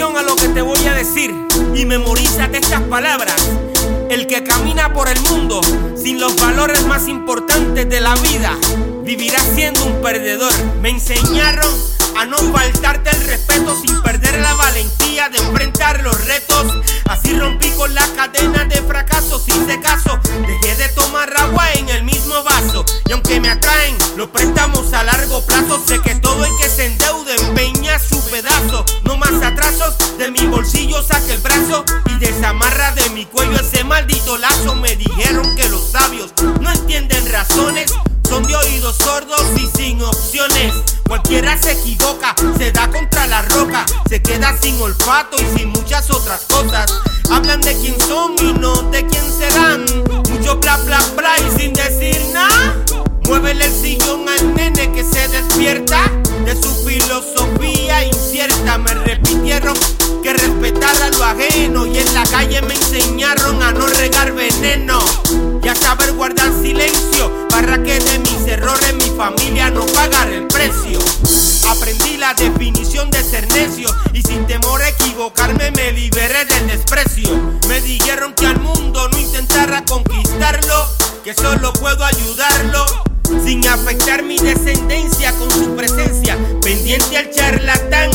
atención 0.00 0.16
a 0.16 0.22
lo 0.22 0.34
que 0.34 0.48
te 0.48 0.62
voy 0.62 0.86
a 0.86 0.94
decir 0.94 1.30
y 1.74 1.84
memorízate 1.84 2.56
estas 2.56 2.80
palabras. 2.82 3.36
El 4.08 4.26
que 4.26 4.42
camina 4.42 4.94
por 4.94 5.08
el 5.08 5.20
mundo 5.20 5.60
sin 5.94 6.18
los 6.18 6.36
valores 6.36 6.86
más 6.86 7.06
importantes 7.06 7.86
de 7.86 8.00
la 8.00 8.14
vida 8.14 8.56
vivirá 9.02 9.38
siendo 9.54 9.84
un 9.84 10.00
perdedor. 10.00 10.52
Me 10.80 10.88
enseñaron 10.88 11.68
a 12.16 12.24
no 12.24 12.38
faltarte 12.38 13.10
el 13.10 13.24
respeto 13.26 13.76
sin 13.76 14.00
perder 14.00 14.40
la 14.40 14.54
valentía 14.54 15.28
de 15.28 15.36
enfrentar 15.36 16.02
los 16.02 16.24
retos. 16.24 16.80
Así 17.06 17.38
rompí 17.38 17.68
con 17.72 17.94
la 17.94 18.06
cadena 18.16 18.64
de 18.64 18.76
fracasos, 18.76 19.46
hice 19.48 19.80
caso, 19.80 20.18
dejé 20.46 20.76
de 20.76 20.88
tomar 20.90 21.30
agua 21.38 21.72
en 21.74 21.88
el 21.90 22.04
mismo 22.04 22.42
vaso. 22.42 22.86
Y 23.06 23.12
aunque 23.12 23.38
me 23.38 23.50
atraen 23.50 23.98
los 24.16 24.30
préstamos 24.30 24.94
a 24.94 25.04
largo 25.04 25.44
plazo, 25.44 25.78
sé 25.86 26.00
que 26.00 26.14
todo 26.14 26.42
el 26.46 26.52
que 26.56 26.70
se 26.70 26.86
endeude 26.86 27.36
en 27.36 27.54
20 27.54 27.69
saque 31.10 31.32
el 31.34 31.40
brazo 31.40 31.84
y 32.06 32.18
desamarra 32.18 32.92
de 32.92 33.10
mi 33.10 33.26
cuello 33.26 33.56
ese 33.56 33.84
maldito 33.84 34.38
lazo. 34.38 34.74
Me 34.76 34.96
dijeron 34.96 35.56
que 35.56 35.68
los 35.68 35.90
sabios 35.90 36.32
no 36.60 36.70
entienden 36.70 37.30
razones, 37.30 37.92
son 38.28 38.44
de 38.44 38.54
oídos 38.54 38.96
sordos 38.96 39.44
y 39.56 39.68
sin 39.76 40.00
opciones. 40.02 40.74
Cualquiera 41.08 41.60
se 41.60 41.72
equivoca, 41.72 42.34
se 42.56 42.70
da 42.70 42.88
contra 42.88 43.26
la 43.26 43.42
roca, 43.42 43.84
se 44.08 44.22
queda 44.22 44.56
sin 44.60 44.80
olfato 44.80 45.36
y 45.40 45.58
sin 45.58 45.70
muchas 45.70 46.10
otras 46.10 46.42
cosas. 46.48 46.92
Hablan 47.30 47.60
de 47.60 47.76
quién 47.78 48.00
son 48.00 48.34
y 48.40 48.52
no 48.52 48.74
de 48.90 49.06
quién 49.06 49.24
serán. 49.38 49.84
Mucho 50.30 50.56
bla 50.58 50.76
bla 50.78 51.00
bla 51.16 51.32
y 51.38 51.58
sin 51.58 51.72
decir 51.72 52.20
nada. 52.32 52.76
Muévele 53.24 53.64
el 53.64 53.72
sillón 53.72 54.28
al 54.28 54.54
nene 54.54 54.92
que 54.92 55.04
se 55.04 55.28
despierta 55.28 56.10
de 56.44 56.54
su 56.60 56.72
filosofía 56.86 58.04
incierta. 58.04 58.78
Me 58.78 58.94
repitieron 58.94 59.74
lo 61.10 61.24
ajeno 61.24 61.86
y 61.86 61.98
en 61.98 62.14
la 62.14 62.24
calle 62.24 62.62
me 62.62 62.74
enseñaron 62.74 63.62
a 63.62 63.72
no 63.72 63.86
regar 63.86 64.32
veneno 64.32 64.98
y 65.62 65.68
a 65.68 65.74
saber 65.74 66.12
guardar 66.12 66.52
silencio 66.62 67.48
para 67.48 67.82
que 67.82 67.98
de 67.98 68.18
mis 68.18 68.46
errores 68.46 68.94
mi 68.94 69.16
familia 69.16 69.70
no 69.70 69.86
pagara 69.86 70.34
el 70.34 70.46
precio. 70.46 70.98
Aprendí 71.68 72.16
la 72.16 72.34
definición 72.34 73.10
de 73.10 73.22
ser 73.22 73.46
necio 73.52 73.88
y 74.12 74.22
sin 74.22 74.46
temor 74.46 74.82
a 74.82 74.88
equivocarme 74.88 75.70
me 75.72 75.92
liberé 75.92 76.44
del 76.44 76.66
desprecio. 76.66 77.30
Me 77.68 77.80
dijeron 77.80 78.34
que 78.34 78.46
al 78.46 78.60
mundo 78.60 79.08
no 79.08 79.18
intentara 79.18 79.84
conquistarlo, 79.84 80.86
que 81.24 81.34
solo 81.34 81.72
puedo 81.74 82.04
ayudarlo 82.04 82.84
sin 83.44 83.66
afectar 83.68 84.22
mi 84.22 84.38
descendencia 84.38 85.32
con 85.32 85.50
su 85.50 85.76
presencia. 85.76 86.36
Pendiente 86.62 87.16
al 87.16 87.30
charlatán 87.30 88.10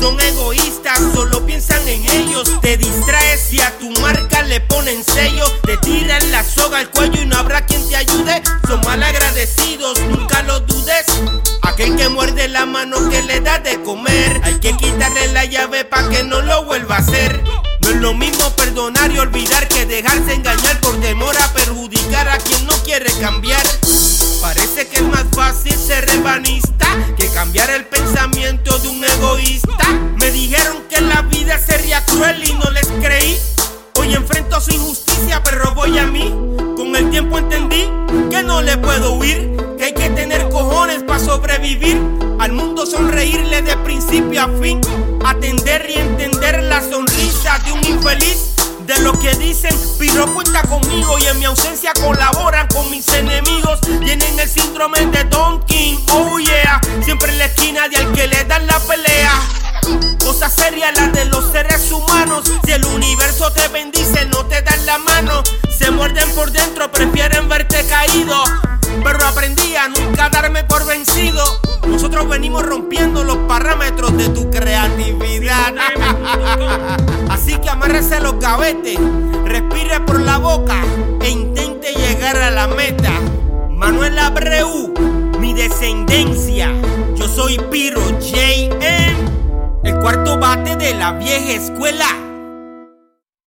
Son 0.00 0.20
egoístas, 0.20 1.00
solo 1.14 1.44
piensan 1.44 1.86
en 1.88 2.08
ellos. 2.10 2.60
Te 2.60 2.76
distraes 2.76 3.52
y 3.52 3.60
a 3.60 3.76
tu 3.78 3.90
marca 4.00 4.42
le 4.42 4.60
ponen 4.60 5.02
sello. 5.04 5.44
Te 5.64 5.76
tiran 5.78 6.30
la 6.30 6.44
soga 6.44 6.78
al 6.78 6.90
cuello 6.90 7.22
y 7.22 7.26
no 7.26 7.36
habrá 7.36 7.66
quien 7.66 7.86
te 7.88 7.96
ayude. 7.96 8.42
Son 8.66 8.80
mal 8.82 9.02
agradecidos, 9.02 9.98
nunca 10.08 10.42
lo 10.42 10.60
dudes. 10.60 11.06
Aquel 11.62 11.96
que 11.96 12.08
muerde 12.08 12.48
la 12.48 12.64
mano 12.66 13.08
que 13.10 13.22
le 13.22 13.40
da 13.40 13.58
de 13.58 13.82
comer. 13.82 14.40
Hay 14.44 14.60
que 14.60 14.76
quitarle 14.76 15.28
la 15.32 15.44
llave 15.44 15.84
para 15.84 16.08
que 16.08 16.22
no 16.24 16.40
lo 16.42 16.64
vuelva 16.64 16.96
a 16.96 16.98
hacer. 17.00 17.42
No 17.80 17.90
es 17.90 17.96
lo 17.96 18.14
mismo 18.14 18.50
perdonar 18.56 19.10
y 19.10 19.18
olvidar 19.18 19.66
que 19.68 19.86
dejarse 19.86 20.34
engañar 20.34 20.80
por 20.80 21.00
temor 21.00 21.36
a 21.36 21.52
perjudicar 21.52 22.28
a 22.28 22.38
quien 22.38 22.66
no 22.66 22.74
quiere 22.84 23.10
cambiar. 23.20 23.62
Parece 24.40 24.86
que 24.86 24.96
es 24.96 25.02
más 25.02 25.24
fácil 25.34 25.74
ser 25.74 26.06
revanista 26.06 26.67
que 26.67 26.67
cambiar 27.48 27.70
el 27.70 27.86
pensamiento 27.86 28.78
de 28.78 28.88
un 28.88 29.02
egoísta. 29.02 29.88
Me 30.18 30.30
dijeron 30.30 30.82
que 30.90 31.00
la 31.00 31.22
vida 31.22 31.58
sería 31.58 32.04
cruel 32.04 32.46
y 32.46 32.52
no 32.52 32.70
les 32.72 32.86
creí. 33.00 33.40
Hoy 33.98 34.12
enfrento 34.12 34.60
su 34.60 34.70
injusticia, 34.74 35.42
pero 35.42 35.72
voy 35.74 35.96
a 35.96 36.06
mí. 36.06 36.28
Con 36.76 36.94
el 36.94 37.08
tiempo 37.08 37.38
entendí 37.38 37.88
que 38.30 38.42
no 38.42 38.60
le 38.60 38.76
puedo 38.76 39.14
huir, 39.14 39.56
que 39.78 39.84
hay 39.84 39.94
que 39.94 40.10
tener 40.10 40.46
cojones 40.50 41.02
para 41.04 41.20
sobrevivir. 41.20 41.98
Al 42.38 42.52
mundo 42.52 42.84
sonreírle 42.84 43.62
de 43.62 43.78
principio 43.78 44.42
a 44.42 44.48
fin, 44.60 44.82
atender 45.24 45.88
y 45.88 45.94
entender 45.94 46.62
la 46.64 46.82
sonrisa 46.82 47.58
de 47.64 47.72
un 47.72 47.82
infeliz. 47.86 48.56
De 48.86 48.98
lo 49.00 49.12
que 49.18 49.34
dicen, 49.36 49.74
Piro 49.98 50.32
cuenta 50.32 50.62
conmigo 50.62 51.18
y 51.18 51.24
en 51.26 51.38
mi 51.38 51.44
ausencia 51.46 51.92
colaboran 51.94 52.68
con 52.68 52.90
mis 52.90 53.08
enemigos. 53.08 53.80
Tienen 54.02 54.38
el 54.38 54.48
síndrome 54.48 55.06
de 55.06 55.24
Don 55.24 55.62
King, 55.64 55.96
Si 62.42 62.70
el 62.70 62.84
universo 62.84 63.50
te 63.52 63.66
bendice, 63.68 64.26
no 64.26 64.46
te 64.46 64.62
dan 64.62 64.86
la 64.86 64.98
mano. 64.98 65.42
Se 65.76 65.90
muerden 65.90 66.28
por 66.34 66.52
dentro, 66.52 66.90
prefieren 66.90 67.48
verte 67.48 67.84
caído. 67.86 68.42
Pero 69.02 69.24
aprendí 69.24 69.76
a 69.76 69.88
nunca 69.88 70.28
darme 70.28 70.64
por 70.64 70.86
vencido. 70.86 71.42
Nosotros 71.86 72.28
venimos 72.28 72.62
rompiendo 72.64 73.24
los 73.24 73.38
parámetros 73.48 74.16
de 74.16 74.28
tu 74.28 74.50
creatividad. 74.50 75.74
Así 77.30 77.56
que 77.58 77.70
amárrese 77.70 78.20
los 78.20 78.38
gavetes, 78.38 78.98
respire 79.44 80.00
por 80.00 80.20
la 80.20 80.38
boca 80.38 80.82
e 81.20 81.30
intente 81.30 81.94
llegar 81.94 82.36
a 82.36 82.50
la 82.50 82.66
meta. 82.68 83.12
Manuel 83.70 84.18
Abreu, 84.18 84.92
mi 85.38 85.54
descendencia. 85.54 86.72
Yo 87.14 87.28
soy 87.28 87.58
Piro 87.70 88.00
J.M., 88.20 89.16
el 89.84 89.98
cuarto 90.00 90.38
bate 90.38 90.76
de 90.76 90.94
la 90.94 91.12
vieja 91.12 91.52
escuela. 91.52 92.27